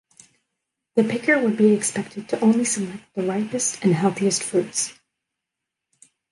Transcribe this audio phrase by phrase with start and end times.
[0.95, 4.93] The picker would be expected to only select the ripest and healthiest fruits.